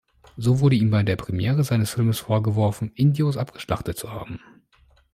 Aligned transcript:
So 0.35 0.61
wurde 0.61 0.75
ihm 0.77 0.89
bei 0.89 1.03
der 1.03 1.15
Premiere 1.15 1.63
seines 1.63 1.91
Filmes 1.91 2.17
vorgeworfen, 2.17 2.91
Indios 2.95 3.37
abgeschlachtet 3.37 3.99
zu 3.99 4.11
haben. 4.11 4.39